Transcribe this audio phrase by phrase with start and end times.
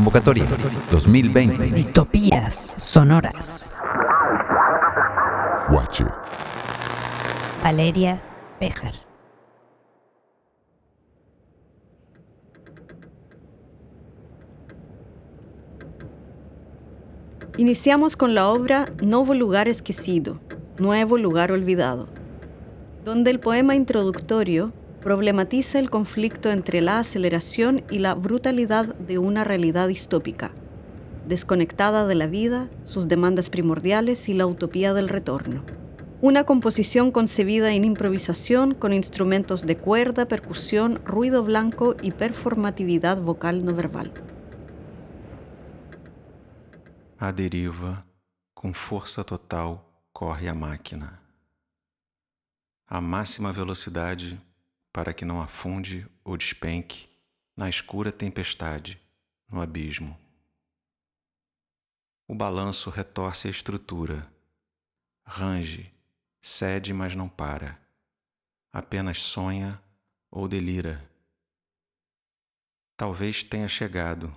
[0.00, 0.46] Convocatoria
[0.90, 1.72] 2020.
[1.72, 3.70] Distopías sonoras.
[5.68, 6.06] Guache.
[7.62, 8.22] Valeria
[8.58, 8.94] Bejar.
[17.58, 20.40] Iniciamos con la obra Nuevo lugar esquecido,
[20.78, 22.08] Nuevo lugar olvidado,
[23.04, 29.44] donde el poema introductorio problematiza el conflicto entre la aceleración y la brutalidad de una
[29.44, 30.50] realidad distópica,
[31.26, 35.64] desconectada de la vida, sus demandas primordiales y la utopía del retorno.
[36.20, 43.64] Una composición concebida en improvisación con instrumentos de cuerda, percusión, ruido blanco y performatividad vocal
[43.64, 44.12] no verbal.
[47.18, 48.04] A deriva,
[48.54, 51.20] com força total, corre a máquina.
[52.86, 54.38] A máxima velocidade
[54.92, 57.08] para que não afunde ou despenque
[57.56, 59.00] na escura tempestade,
[59.48, 60.18] no abismo.
[62.26, 64.32] O balanço retorce a estrutura,
[65.24, 65.92] range,
[66.40, 67.80] cede, mas não para,
[68.72, 69.82] apenas sonha
[70.30, 71.08] ou delira.
[72.96, 74.34] Talvez tenha chegado,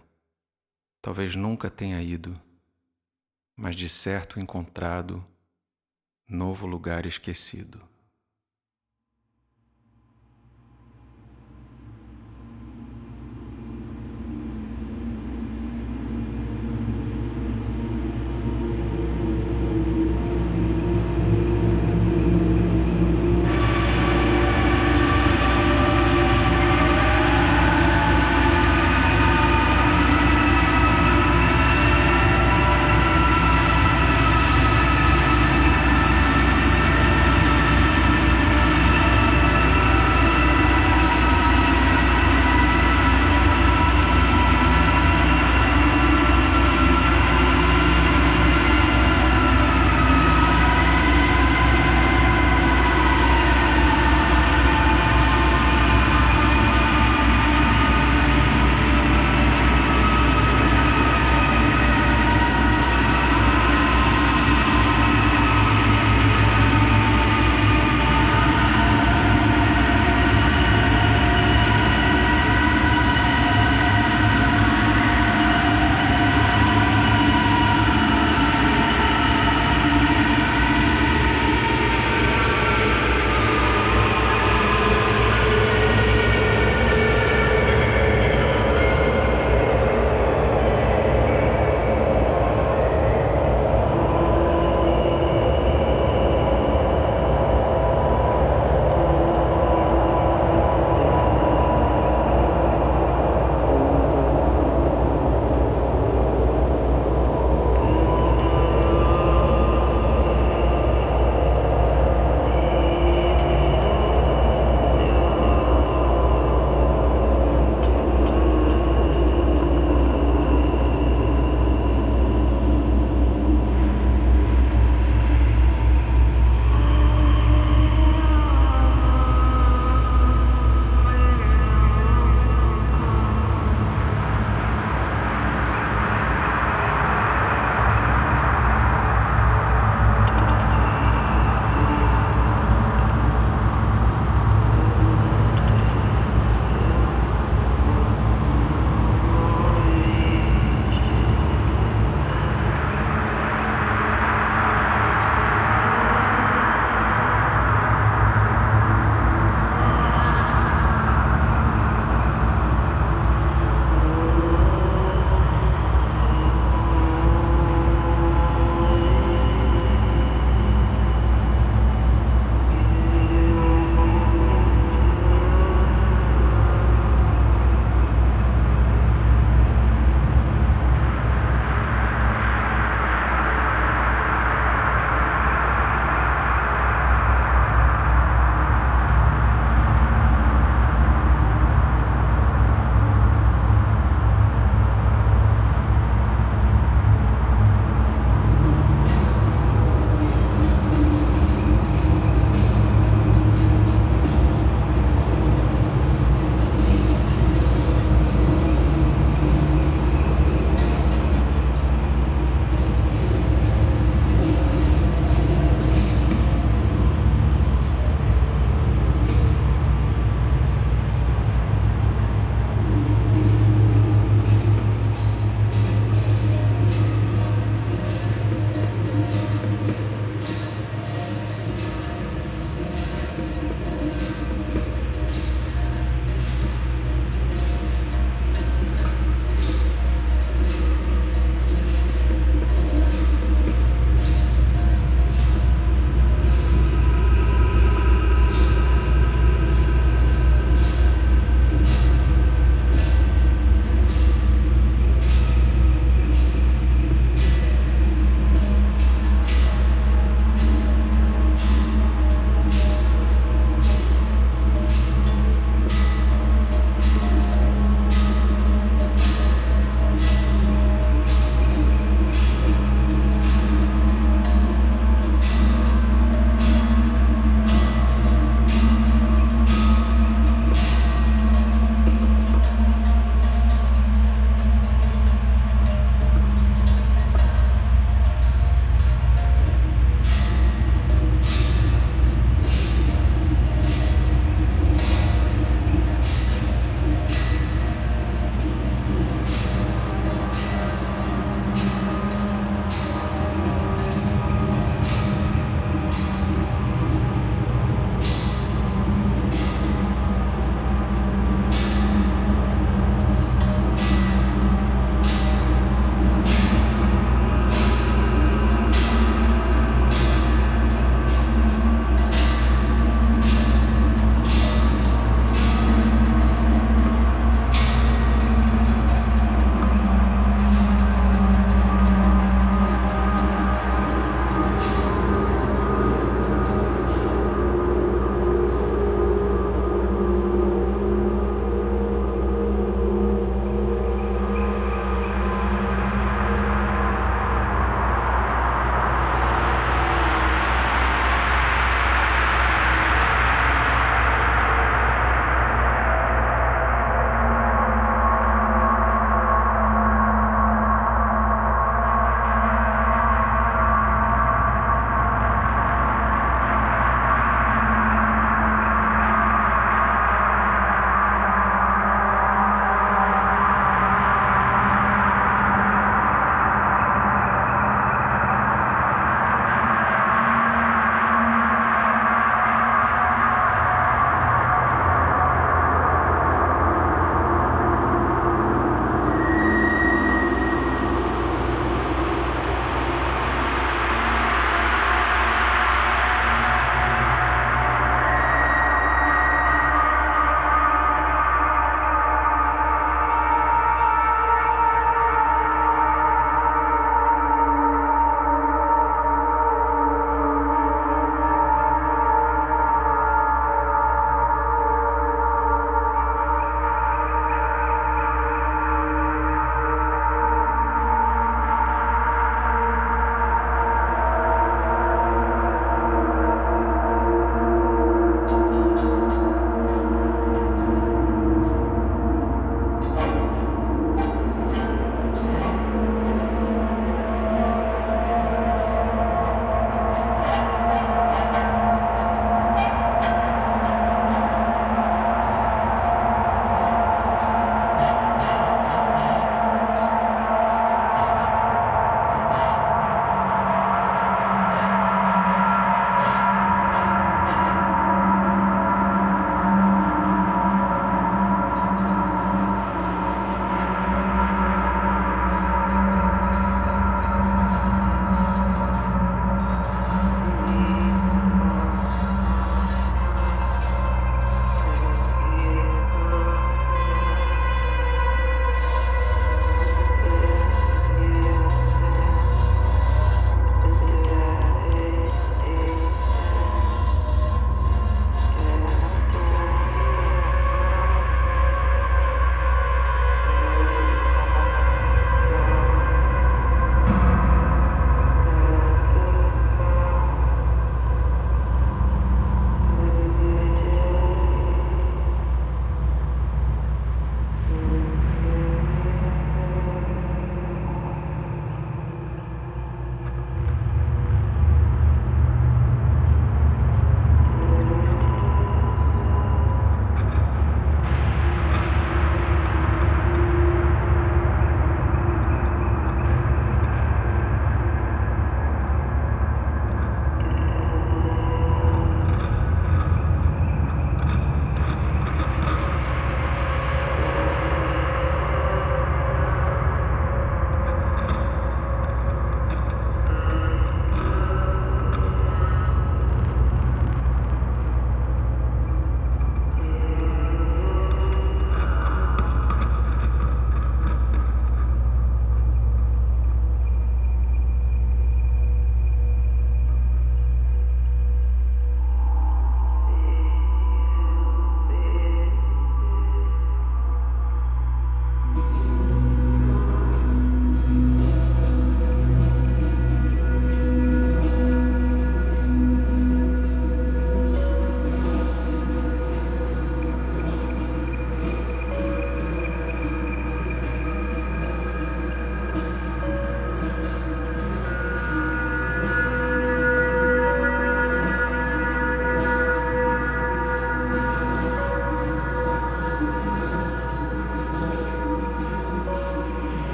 [1.02, 2.40] talvez nunca tenha ido,
[3.56, 5.26] mas de certo encontrado
[6.28, 7.93] novo lugar esquecido.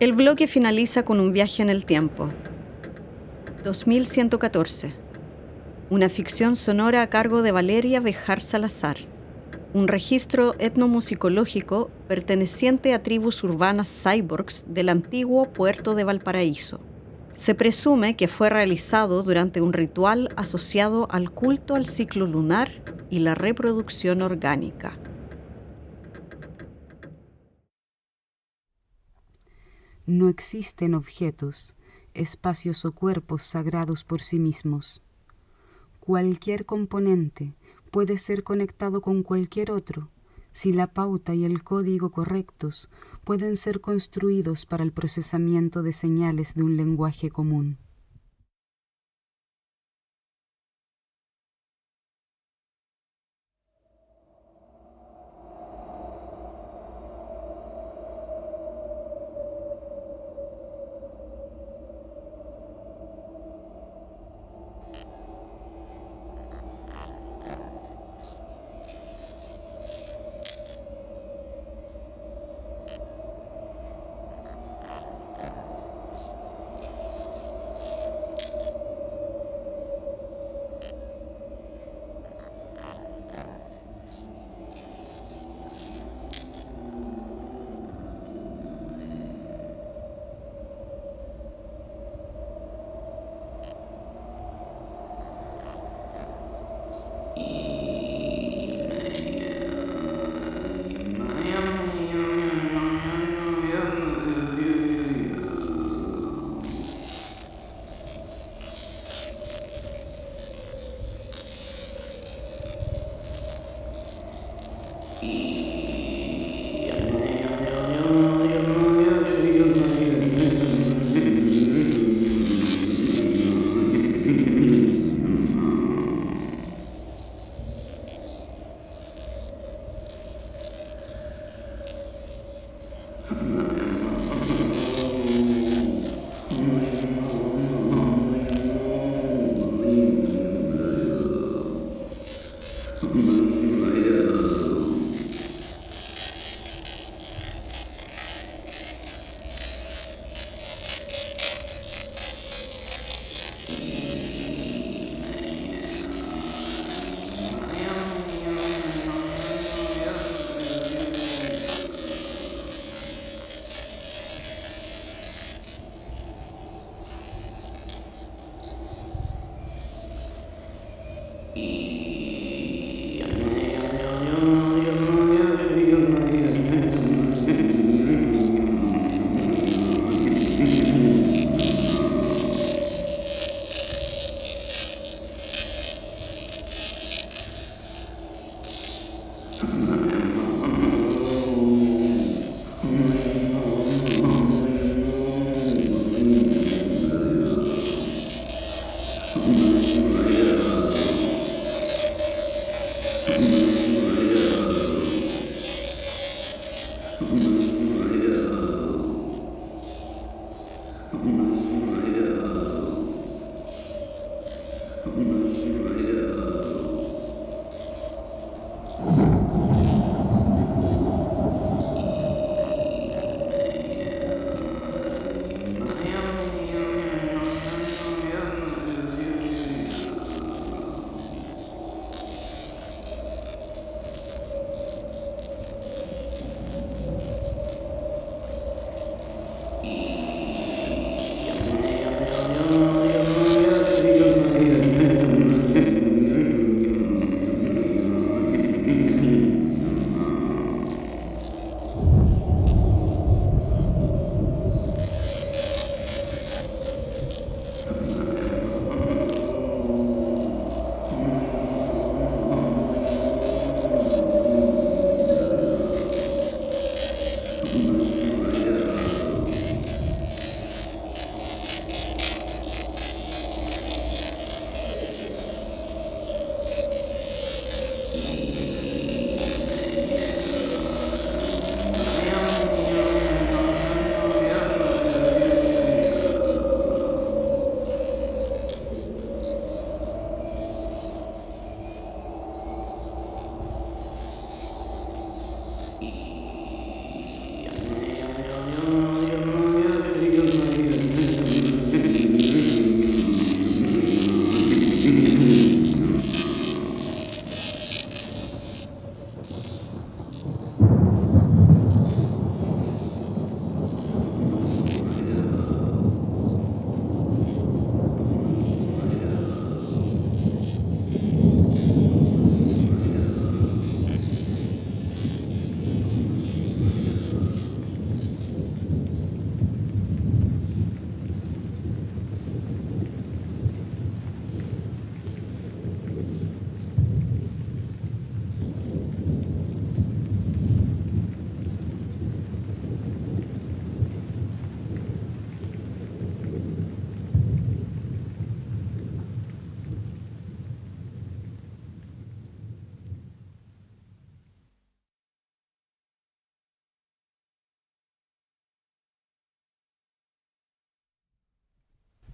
[0.00, 2.28] El bloque finaliza con un viaje en el tiempo.
[3.62, 4.92] 2114.
[5.88, 8.96] Una ficción sonora a cargo de Valeria Bejar Salazar.
[9.72, 16.80] Un registro etnomusicológico perteneciente a tribus urbanas cyborgs del antiguo puerto de Valparaíso.
[17.34, 23.20] Se presume que fue realizado durante un ritual asociado al culto al ciclo lunar y
[23.20, 24.98] la reproducción orgánica.
[30.06, 31.74] No existen objetos,
[32.12, 35.00] espacios o cuerpos sagrados por sí mismos.
[36.00, 37.54] Cualquier componente
[37.90, 40.10] puede ser conectado con cualquier otro
[40.54, 42.88] si la pauta y el código correctos
[43.24, 47.76] pueden ser construidos para el procesamiento de señales de un lenguaje común.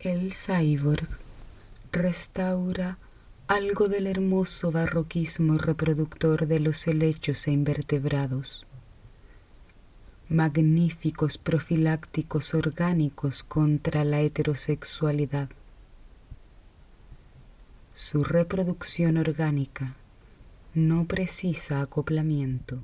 [0.02, 1.06] El cyborg
[1.92, 2.96] restaura
[3.48, 8.64] algo del hermoso barroquismo reproductor de los helechos e invertebrados,
[10.30, 15.50] magníficos profilácticos orgánicos contra la heterosexualidad.
[17.94, 19.96] Su reproducción orgánica
[20.72, 22.80] no precisa acoplamiento.